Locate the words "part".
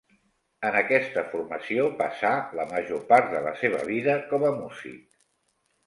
3.15-3.31